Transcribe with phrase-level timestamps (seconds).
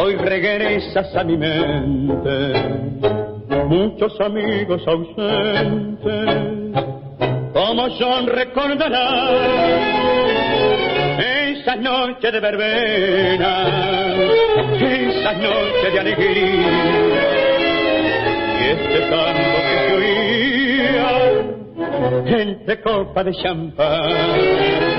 [0.00, 2.52] hoy regresas a mi mente.
[3.66, 6.34] Muchos amigos ausentes,
[7.52, 9.80] como son recordarán
[11.18, 13.64] esa noche de verbena,
[14.80, 17.20] esa noche de alegría.
[18.58, 21.10] Y este tango que se oía
[22.42, 24.89] entre copas de champán.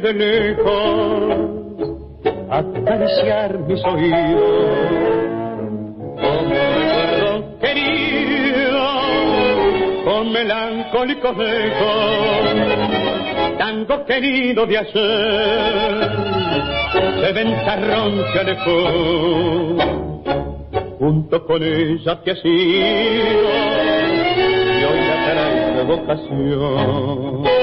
[0.00, 1.52] De lejos
[2.50, 4.40] a acariciar mis oídos.
[6.16, 8.84] Recuerdo querido,
[10.04, 12.48] con melancólicos ecos,
[13.58, 16.10] tango querido de hacer,
[17.20, 19.76] se ventarrón se alejó,
[20.98, 22.52] junto con ella que ha sido,
[24.80, 25.00] y hoy
[25.76, 27.61] la vocación.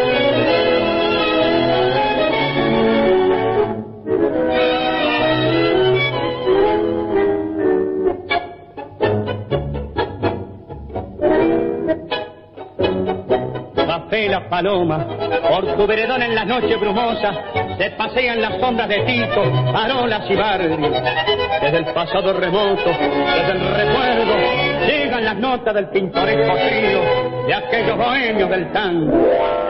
[14.49, 15.05] Paloma,
[15.49, 17.35] por tu veredón en las noches brumosas,
[17.77, 20.77] se pasean las sombras de Tito, Parolas y Barrio.
[21.61, 24.35] Desde el pasado remoto, desde el recuerdo,
[24.87, 29.68] llegan las notas del pintoresco trío de aquellos bohemios del tango.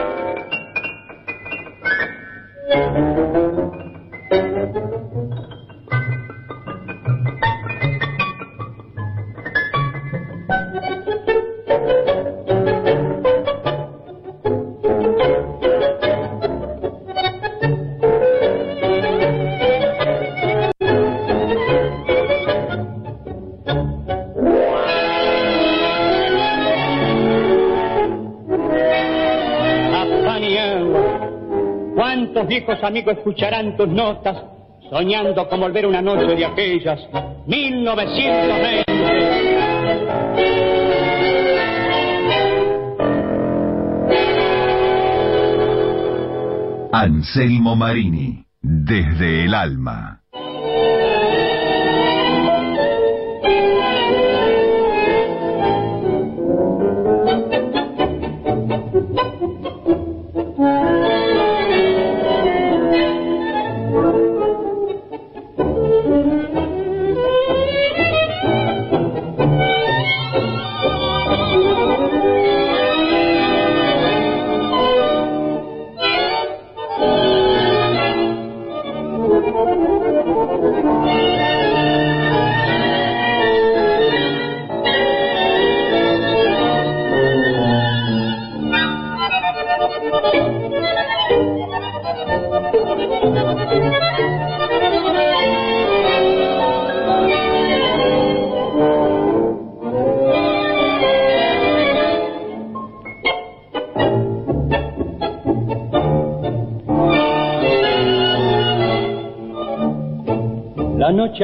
[32.60, 34.36] Viejos amigos escucharán tus notas,
[34.90, 37.00] soñando con volver una noche de aquellas,
[37.46, 38.84] 1920.
[46.92, 50.19] Anselmo Marini, desde el alma.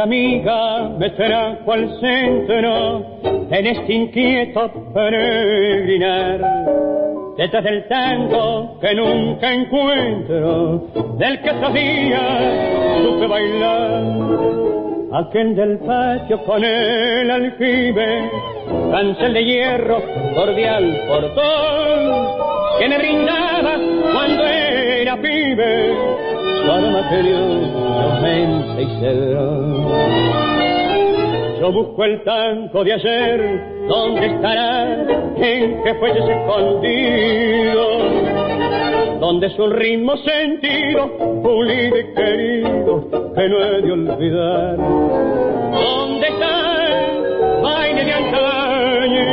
[0.00, 3.04] Amiga me será cual centro
[3.50, 6.40] en este inquieto peregrinar.
[7.36, 10.88] Detrás del tango que nunca encuentro,
[11.18, 14.36] del que sabía supe bailar.
[15.12, 18.30] Aquel del patio con el aljibe,
[18.90, 20.02] cancel de hierro,
[20.34, 22.28] cordial portón,
[22.78, 23.78] que me brindaba
[24.12, 26.15] cuando era pibe,
[28.78, 28.86] y
[31.60, 34.92] Yo busco el tanco de ayer, ¿dónde estará?
[35.36, 37.96] ¿En qué fuelles escondido?
[39.20, 41.10] donde es un ritmo sentido,
[41.42, 44.76] pulido y querido, que no he de olvidar.
[44.76, 49.24] ¿Dónde está el baile de antaño?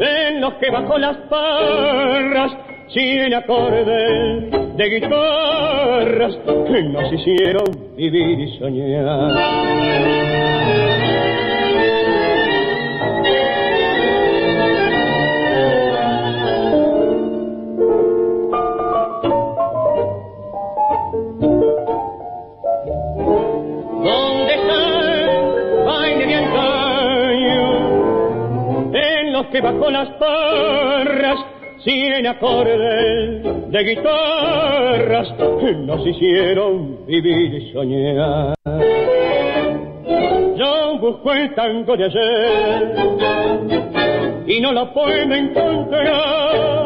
[0.00, 2.56] En los que bajo las parras,
[2.88, 7.64] sin acordes de guitarras, que nos hicieron
[7.96, 9.96] vivir y soñar.
[29.52, 31.38] Que bajo las parras,
[31.82, 33.05] sin acordes
[33.70, 35.28] de guitarras,
[35.84, 38.54] nos hicieron vivir y soñar.
[40.56, 42.96] Yo busco el tango de ayer
[44.46, 46.76] y no lo puedo encontrar.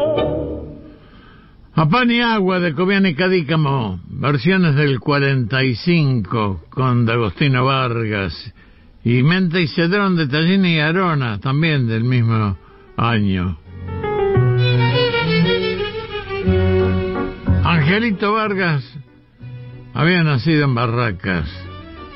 [1.73, 8.53] A pan y agua de Cobian y Cadícamo, versiones del 45 con D'Agostino Vargas
[9.03, 12.57] y Mente y Cedrón de Tallini y Arona, también del mismo
[12.97, 13.60] año.
[17.71, 18.83] Angelito Vargas
[19.93, 21.49] había nacido en Barracas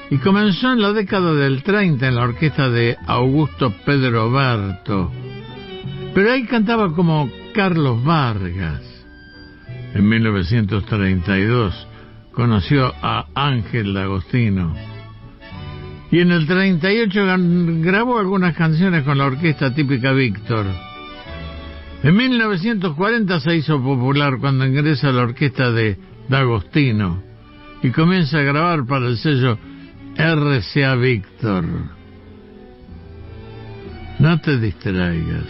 [0.09, 5.13] y comenzó en la década del 30 en la orquesta de Augusto Pedro Berto,
[6.13, 8.81] pero ahí cantaba como Carlos Vargas.
[9.93, 11.87] En 1932
[12.33, 14.75] conoció a Ángel D'Agostino.
[16.11, 17.25] Y en el 38
[17.81, 20.65] grabó algunas canciones con la orquesta típica Víctor.
[22.03, 25.97] En 1940 se hizo popular cuando ingresa a la orquesta de
[26.29, 27.23] D'Agostino
[27.81, 29.57] y comienza a grabar para el sello
[30.17, 31.65] RCA Víctor.
[34.19, 35.45] No te distraigas.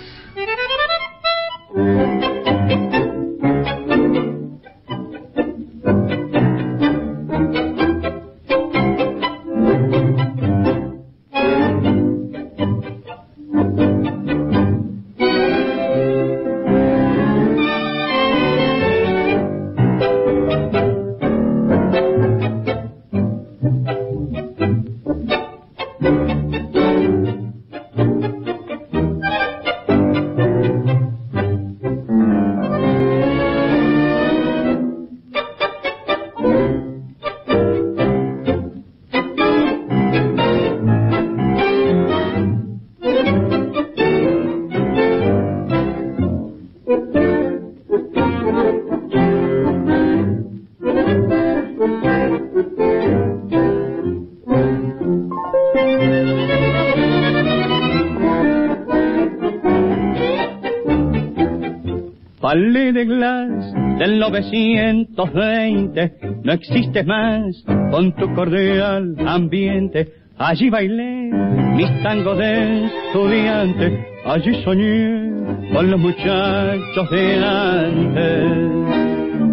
[64.31, 66.11] 1920
[66.43, 70.13] no existes más con tu cordial ambiente.
[70.37, 71.31] Allí bailé
[71.75, 75.29] mis tangos de estudiante, allí soñé
[75.73, 78.51] con los muchachos de antes.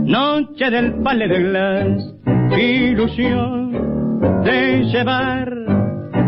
[0.05, 2.15] Noche del palé de glas,
[2.59, 3.73] ilusión
[4.45, 5.53] de llevar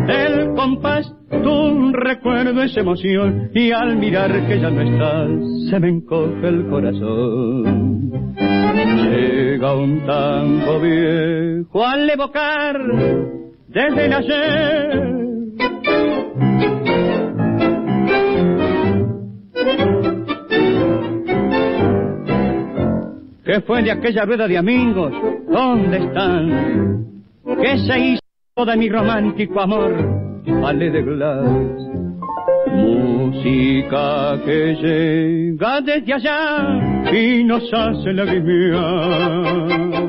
[0.08, 1.12] el compás
[1.42, 6.66] tu recuerdo esa emoción y al mirar que ya no estás se me encoge el
[6.68, 8.34] corazón.
[8.36, 12.76] Llega un tango viejo al evocar
[13.68, 15.14] desde el ayer.
[23.44, 25.12] ¿Qué fue de aquella rueda de amigos?
[25.48, 27.06] ¿Dónde están?
[27.62, 30.23] ¿Qué se hizo de mi romántico amor?
[30.46, 31.46] Palais de Glass.
[32.72, 40.04] Música que llega desde allá y nos hace lagrimear.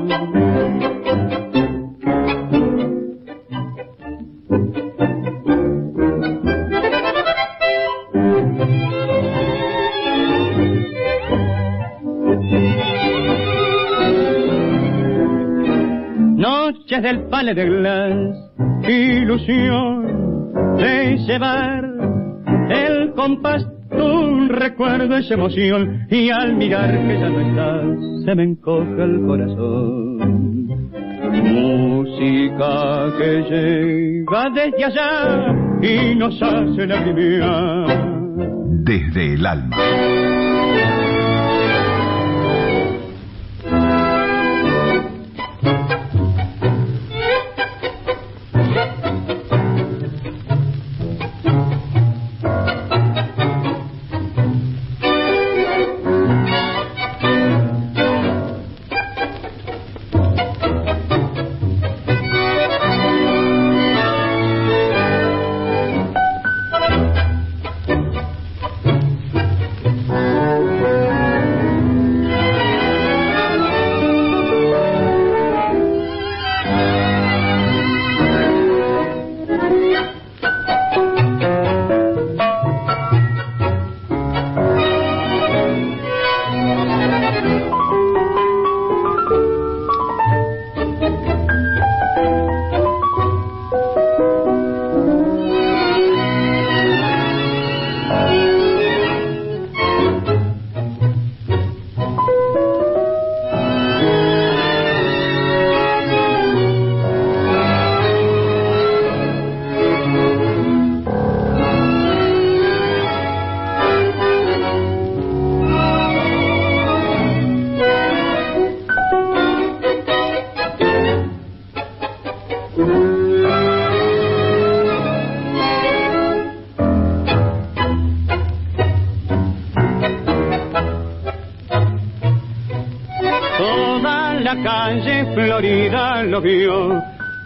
[16.96, 20.05] Del Palais de Glass, ilusión
[20.76, 21.84] de llevar
[22.70, 28.42] el compás un recuerdo esa emoción y al mirar que ya no estás se me
[28.42, 30.90] encoge el corazón.
[31.44, 37.86] Música que llega desde allá y nos hace lagrimear.
[38.84, 39.76] Desde el alma.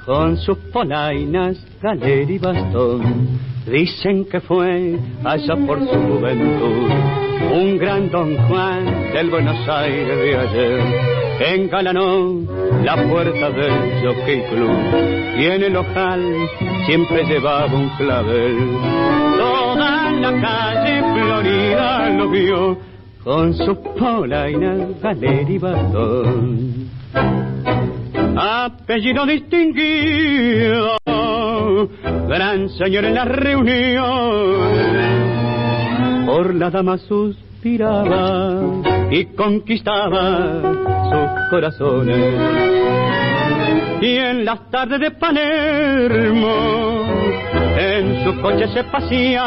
[0.05, 3.41] Con sus polainas, galera y bastón.
[3.67, 6.91] Dicen que fue allá por su juventud
[7.53, 10.81] un gran don Juan del Buenos Aires de ayer.
[11.41, 12.41] Engalanó
[12.85, 16.23] la puerta del Jockey Club y en el ojal
[16.87, 18.57] siempre llevaba un clavel.
[19.39, 22.79] Toda la calle Florida lo vio
[23.25, 26.91] con sus polainas, galera y bastón
[28.71, 30.97] apellido distinguido,
[32.29, 34.07] gran señor en la reunión,
[36.27, 38.63] por la dama suspiraba
[39.11, 40.61] y conquistaba
[41.11, 42.35] sus corazones.
[44.01, 46.55] Y en las tardes de Palermo,
[47.77, 49.43] en su coche se pasía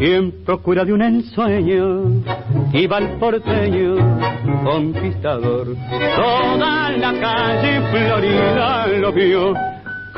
[0.00, 2.22] y en procura de un ensueño
[2.72, 3.96] iba el porteño
[4.64, 5.74] conquistador.
[6.16, 9.54] Toda la calle Florida lo vio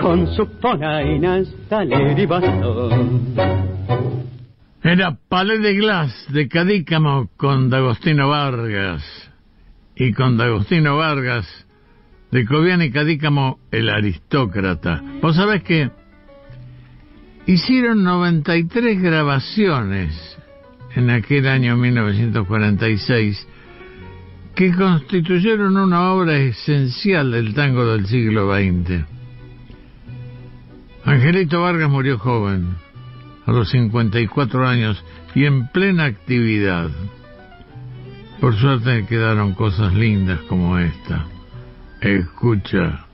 [0.01, 3.35] con sus polainas, taler y bastón.
[4.83, 9.03] Era Palais de Glass de Cadícamo con D'Agostino Vargas
[9.95, 11.47] y con D'Agostino Vargas
[12.33, 15.01] de Cobian y Cadícamo el aristócrata.
[15.21, 15.91] Vos sabés que
[17.47, 20.39] hicieron 93 grabaciones
[20.97, 23.47] en aquel año 1946
[24.55, 29.05] que constituyeron una obra esencial del tango del siglo XX.
[31.05, 32.77] Angelito Vargas murió joven,
[33.47, 35.03] a los 54 años
[35.35, 36.91] y en plena actividad.
[38.41, 41.27] Por suerte quedaron cosas lindas como esta.
[42.01, 43.07] Escucha.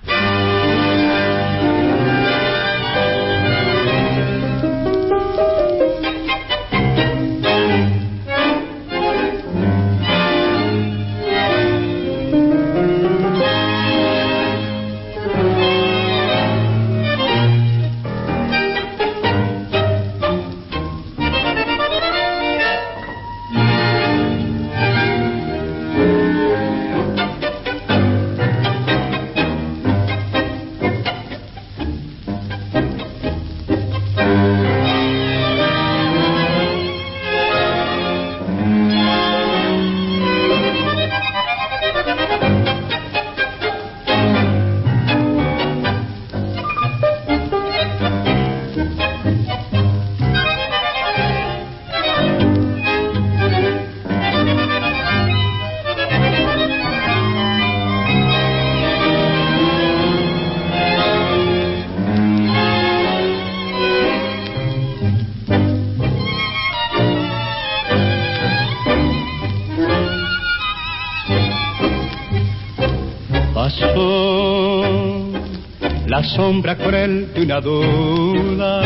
[76.49, 78.81] Sombra cruel de una duda.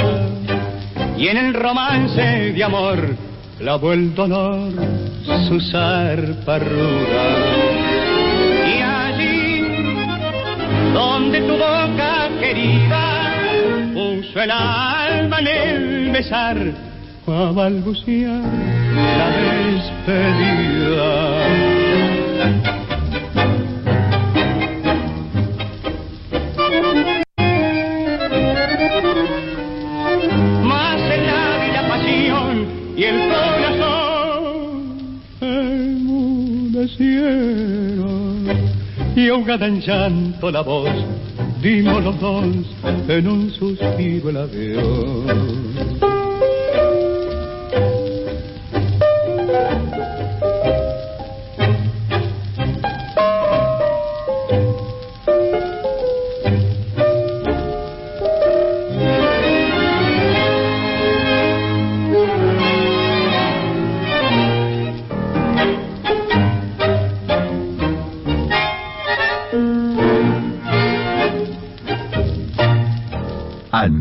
[1.16, 2.20] Y en el romance
[2.52, 2.98] de amor
[3.56, 4.72] clavó el dolor
[5.46, 7.24] su zarpa ruda.
[8.66, 9.60] Y allí,
[10.92, 13.32] donde tu boca querida
[13.94, 16.56] puso el alma en el besar,
[17.28, 18.42] a balbucear
[19.18, 19.28] la
[20.08, 20.82] despedida.
[39.32, 40.90] Ahogada en llanto la voz,
[41.62, 42.44] dimos los dos
[43.08, 45.81] en un suspiro el adiós.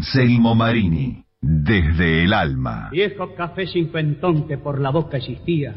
[0.02, 2.90] Anselmo Marini, desde el alma.
[2.92, 5.76] Viejo café cincuentón que por la boca existía,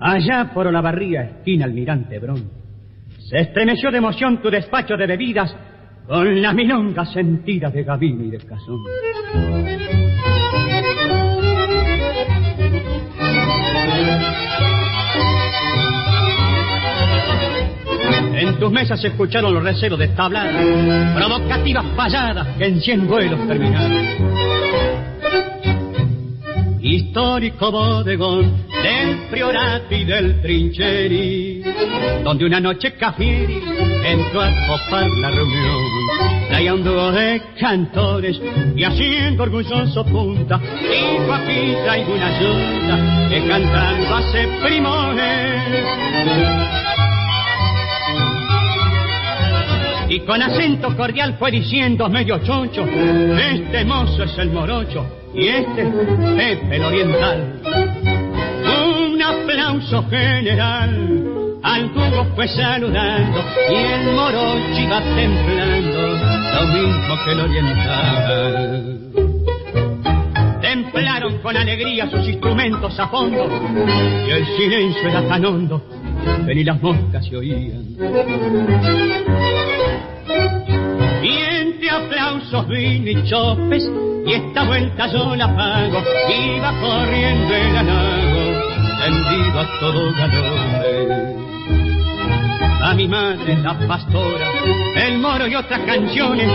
[0.00, 2.50] allá por Olavarría, esquina Almirante Brón.
[3.30, 5.56] Se estremeció de emoción tu despacho de bebidas
[6.08, 8.82] con la milonga sentida de Gavino y de Cazón.
[18.36, 20.46] En tus mesas se escucharon los recelos de tablas,
[21.14, 24.06] provocativas payadas que en cien vuelos terminaron.
[26.82, 31.62] Histórico bodegón del priorato y del trincheri,
[32.22, 33.58] donde una noche Cafieri
[34.04, 35.84] entró a copar la reunión.
[36.48, 38.38] Traía un dúo de cantores
[38.76, 45.56] y haciendo orgulloso punta, dijo aquí traigo una ayuda que cantando hace primores.
[50.16, 55.84] Y con acento cordial fue diciendo medio choncho, este mozo es el morocho y este
[55.84, 57.60] Pepe el oriental.
[59.12, 66.00] Un aplauso general al tubo fue saludando y el morocho iba templando
[66.54, 68.98] lo mismo que el oriental.
[70.62, 73.50] Templaron con alegría sus instrumentos a fondo
[74.26, 75.82] y el silencio era tan hondo
[76.46, 77.84] que ni las moscas se oían.
[82.46, 83.90] Aplausos vino y chopes
[84.24, 86.02] y esta vuelta yo la pago.
[86.28, 88.60] Iba corriendo el halago,
[89.02, 91.36] tendido a todo galón.
[92.82, 94.46] A mi madre, la pastora,
[94.96, 96.48] el moro y otras canciones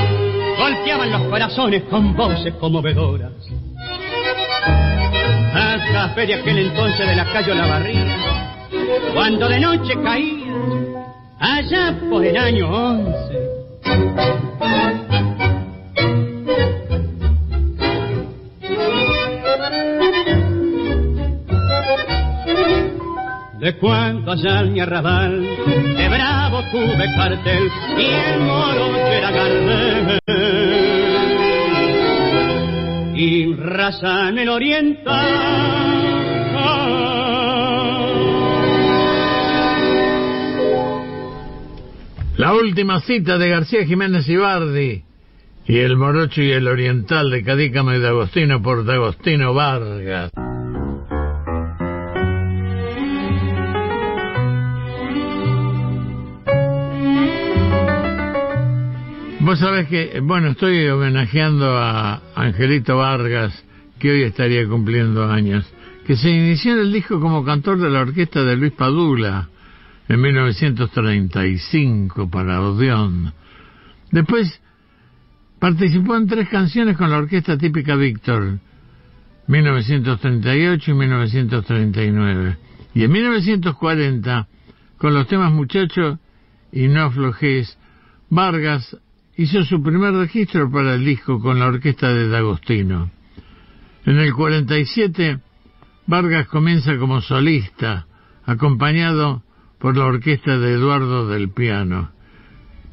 [0.58, 3.34] golpeaban los corazones con voces conmovedoras.
[5.54, 8.16] A café de aquel entonces de la calle La Barriga,
[9.14, 10.54] cuando de noche caía,
[11.40, 14.51] allá por el año once,
[23.80, 30.20] cuando allá en mi arrabal, de bravo tuve cartel y el moro era Gardel.
[33.16, 35.72] Y raza en el oriental.
[42.38, 45.04] La última cita de García Jiménez Ibardi
[45.68, 50.32] y el morocho y el oriental de Cadícamo y de Agostino por de Agostino Vargas.
[59.90, 63.52] Que, bueno, estoy homenajeando a Angelito Vargas,
[64.00, 65.66] que hoy estaría cumpliendo años,
[66.06, 69.50] que se inició en el disco como cantor de la orquesta de Luis Padula
[70.08, 73.34] en 1935 para Odeón.
[74.12, 74.62] Después
[75.58, 78.60] participó en tres canciones con la orquesta típica Víctor,
[79.48, 82.58] 1938 y 1939.
[82.94, 84.48] Y en 1940,
[84.98, 86.20] con los temas Muchacho
[86.72, 87.80] y No Aflojes,
[88.30, 88.96] Vargas
[89.42, 93.10] hizo su primer registro para el disco con la orquesta de D'Agostino.
[94.06, 95.40] En el 47,
[96.06, 98.06] Vargas comienza como solista,
[98.46, 99.44] acompañado
[99.80, 102.12] por la orquesta de Eduardo del Piano.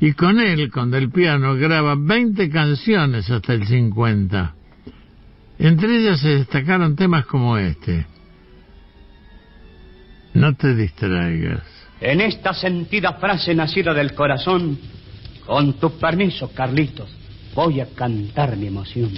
[0.00, 4.54] Y con él, con Del Piano, graba 20 canciones hasta el 50.
[5.58, 8.06] Entre ellas se destacaron temas como este.
[10.34, 11.64] No te distraigas.
[12.00, 14.78] En esta sentida frase nacida del corazón,
[15.48, 17.08] con tu permiso, Carlitos,
[17.54, 19.10] voy a cantar mi emoción.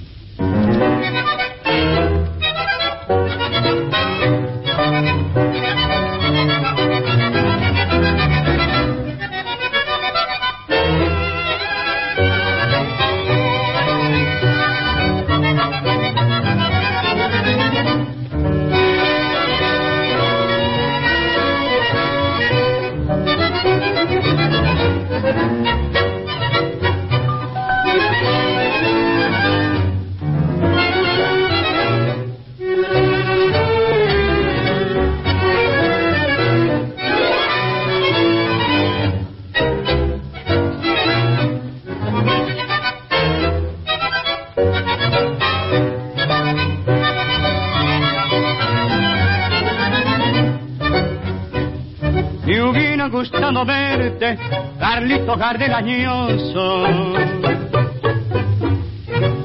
[54.78, 56.84] Carlito Gardelañoso.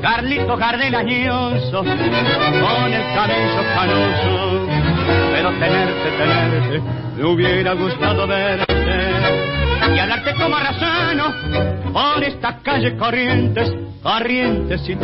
[0.02, 4.68] Carlito Gardelañoso, con el cabello canoso.
[5.32, 6.82] Pero tenerte, tenerte,
[7.16, 8.76] me hubiera gustado verte.
[9.96, 11.34] Y hablarte como razano,
[11.94, 13.72] por esta calle Corrientes,
[14.04, 14.96] Corrientes y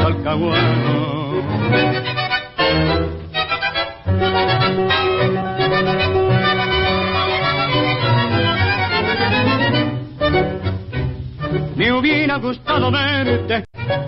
[12.02, 13.64] hubiera gustado verte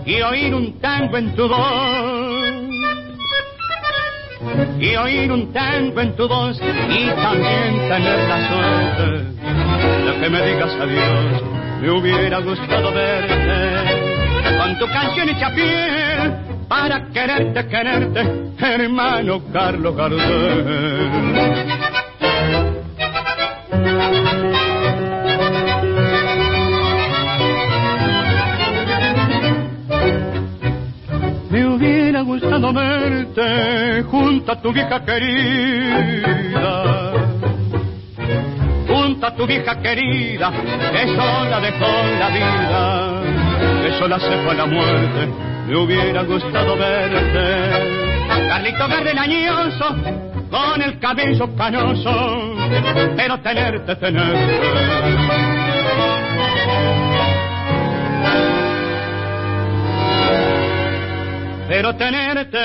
[0.06, 2.70] y oír un tango en tu voz.
[4.80, 9.06] Y oír un tango en tu voz y también tener la suerte
[10.06, 11.44] de que me digas adiós.
[11.82, 16.34] Me hubiera gustado verte con tu canción hecha piel
[16.68, 18.22] para quererte, quererte,
[18.60, 21.73] hermano Carlos Gardel.
[34.54, 36.44] Verte junto a tu vieja querida
[38.88, 40.52] junto a tu vieja querida,
[40.92, 41.88] que sola dejó
[42.20, 43.22] la vida,
[43.82, 45.28] que sola se fue la muerte,
[45.68, 48.28] me hubiera gustado verte.
[48.48, 49.96] Carlito verde añoso,
[50.50, 52.56] con el cabello canoso,
[53.16, 54.60] pero tenerte, tenerte.
[61.68, 62.60] Pero tenerte,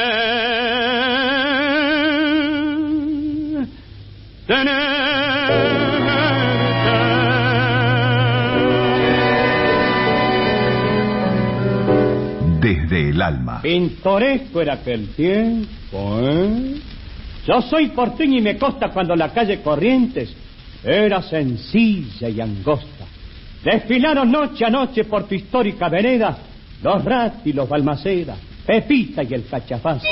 [12.61, 13.61] Desde el alma.
[13.61, 16.81] Pintoresco era aquel tiempo, ¿eh?
[17.47, 20.35] Yo soy porteño y me consta cuando la calle Corrientes
[20.83, 23.05] era sencilla y angosta.
[23.63, 26.39] Desfilaron noche a noche por tu histórica vereda
[26.83, 30.03] los Ratti los Balmaceda, Pepita y el Cachafaz.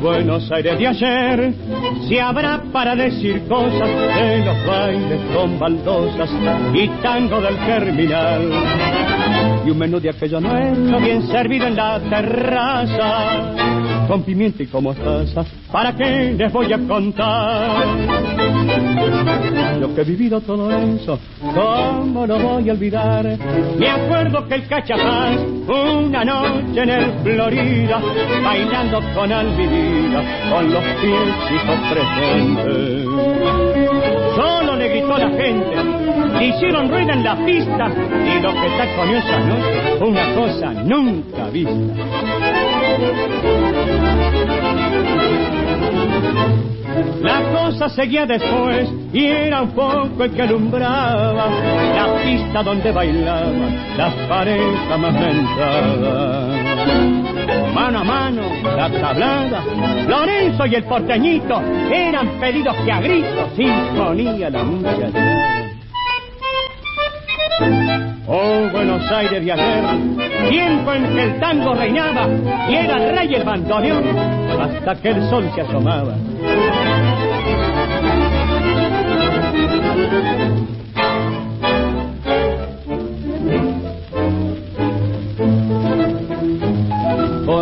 [0.00, 1.54] Buenos Aires de ayer,
[2.08, 6.30] si habrá para decir cosas de los bailes con baldosas
[6.72, 8.50] y tango del terminal.
[9.66, 14.94] Y un menú de aquella nuestra bien servido en la terraza, con pimienta y como
[14.94, 17.86] taza, ¿para qué les voy a contar?
[19.80, 21.18] Lo que he vivido todo eso,
[21.54, 23.24] ¿cómo lo voy a olvidar?
[23.78, 27.98] Me acuerdo que el cachapaz, una noche en el Florida,
[28.44, 31.32] bailando con Alvivida, con los pies
[31.90, 33.06] presentes.
[34.36, 35.76] Solo le gritó la gente,
[36.38, 40.72] le hicieron rueda en la pista, y lo que está con esa noche una cosa
[40.84, 41.94] nunca vista.
[47.22, 51.46] La cosa seguía después y era un poco el que alumbraba
[51.94, 56.70] la pista donde bailaban las parejas más mentadas.
[57.74, 58.42] Mano a mano,
[58.76, 59.62] la tablada,
[60.06, 61.60] Lorenzo y el porteñito
[61.92, 65.60] eran pedidos que a gritos imponía la muchacha.
[68.26, 72.28] Oh, Buenos Aires de tiempo en que el tango reinaba
[72.68, 74.04] y era rey el bandoneón
[74.60, 76.14] hasta que el sol se asomaba.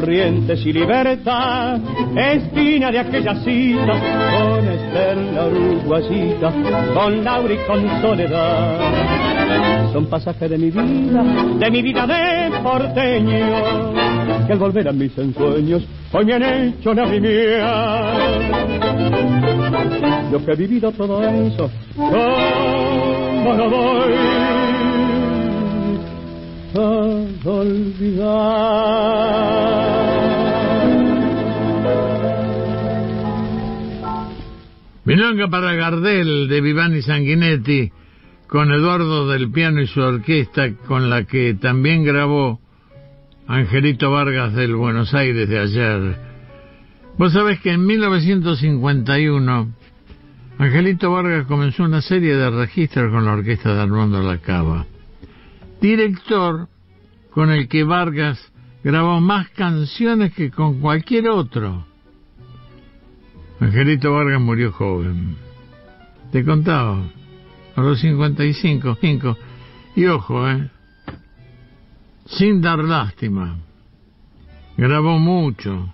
[0.08, 1.78] Corrientes y libertad,
[2.16, 3.92] espina de aquella cita,
[4.38, 6.50] con Esther la uruguayita,
[6.94, 11.22] con Laura y con Soledad son pasajes de mi vida,
[11.58, 16.94] de mi vida de porteño, que al volver a mis ensueños hoy me han hecho
[16.94, 18.14] mía.
[20.32, 24.57] Yo que he vivido todo eso, ¿cómo no voy
[26.74, 28.58] a olvidar?
[35.04, 37.90] Milonga para Gardel de Vivani Sanguinetti
[38.46, 42.60] con Eduardo del Piano y su orquesta, con la que también grabó
[43.46, 46.16] Angelito Vargas del Buenos Aires de ayer.
[47.16, 49.72] Vos sabés que en 1951
[50.58, 54.86] Angelito Vargas comenzó una serie de registros con la orquesta de Armando Lacaba,
[55.80, 56.68] director
[57.30, 58.38] con el que Vargas
[58.82, 61.86] grabó más canciones que con cualquier otro.
[63.60, 65.36] Angelito Vargas murió joven.
[66.32, 67.02] Te contaba
[67.74, 69.36] a los 55, 5.
[69.96, 70.70] Y ojo, ¿eh?
[72.26, 73.58] Sin dar lástima.
[74.76, 75.92] Grabó mucho.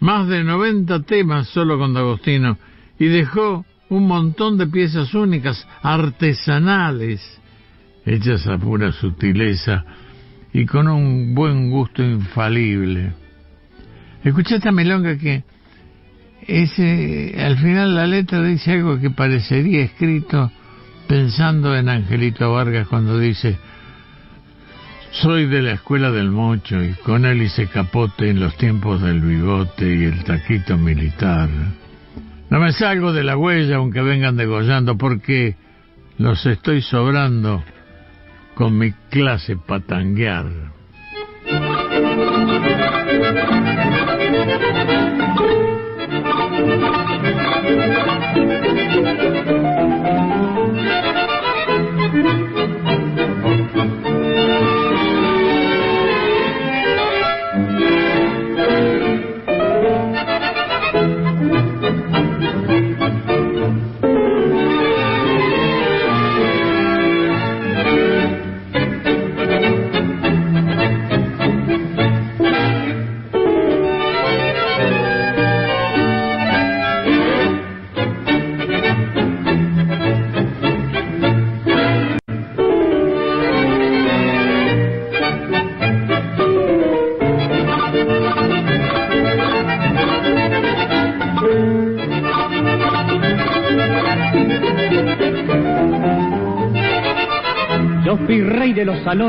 [0.00, 2.58] Más de 90 temas solo con D'Agostino.
[2.98, 7.40] Y dejó un montón de piezas únicas, artesanales,
[8.06, 9.84] hechas a pura sutileza
[10.52, 13.12] y con un buen gusto infalible.
[14.22, 15.44] Escuché esta melonga que
[16.46, 20.50] ese, al final la letra dice algo que parecería escrito
[21.08, 23.58] pensando en Angelito Vargas cuando dice,
[25.10, 29.20] soy de la escuela del mocho y con él hice capote en los tiempos del
[29.20, 31.48] bigote y el taquito militar.
[32.50, 35.56] No me salgo de la huella aunque vengan degollando porque
[36.18, 37.64] los estoy sobrando
[38.54, 40.46] con mi clase patanguear.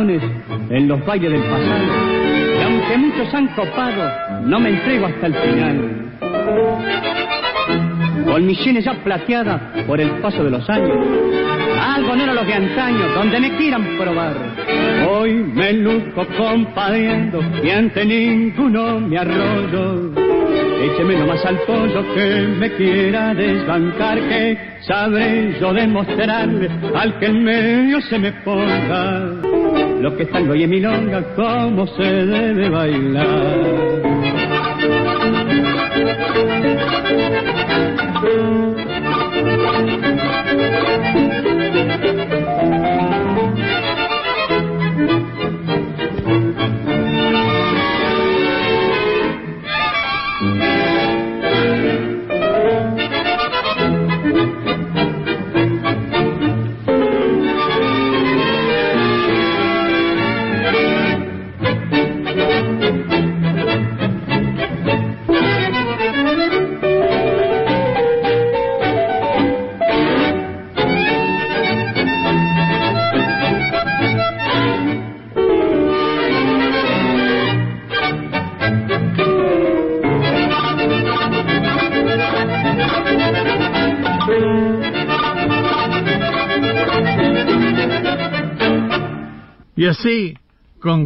[0.02, 1.86] En los valles del pasado.
[2.60, 4.12] Y aunque muchos han copado,
[4.46, 6.06] no me entrego hasta el final.
[8.26, 10.98] Con mis sienes ya plateadas por el paso de los años.
[11.80, 14.36] Algo no era lo de antaño, donde me quieran probar.
[15.10, 20.12] Hoy me luzco compadriendo y ante ninguno me arroyo.
[20.82, 27.44] Écheme nomás al pollo que me quiera desbancar, que sabré yo demostrarle al que en
[27.44, 29.65] medio se me ponga.
[30.06, 33.96] Lo que es tango y en milonga, cómo se debe bailar.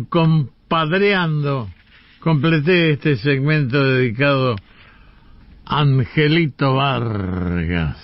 [0.10, 1.70] Compadreando,
[2.20, 4.56] completé este segmento dedicado
[5.66, 7.98] a Angelito Vargas.